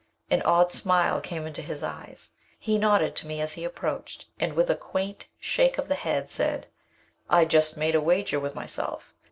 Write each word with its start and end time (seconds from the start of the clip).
An 0.31 0.41
odd 0.41 0.71
smile 0.71 1.21
came 1.21 1.45
into 1.45 1.61
his 1.61 1.83
eyes. 1.83 2.31
He 2.57 2.79
nodded 2.79 3.15
to 3.17 3.27
me 3.27 3.39
as 3.39 3.53
he 3.53 3.63
approached, 3.63 4.25
and, 4.39 4.53
with 4.53 4.67
a 4.71 4.75
quaint 4.75 5.27
shake 5.39 5.77
of 5.77 5.89
the 5.89 5.93
head, 5.93 6.27
said: 6.27 6.65
"I 7.29 7.45
just 7.45 7.77
made 7.77 7.93
a 7.93 8.01
wager 8.01 8.39
with 8.39 8.55
myself. 8.55 9.13